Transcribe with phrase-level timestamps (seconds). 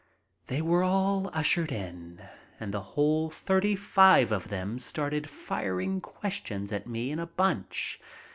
[0.47, 2.23] They were all ushered in
[2.59, 8.01] and the whole thirty five of them started firing questions at me in a bunch.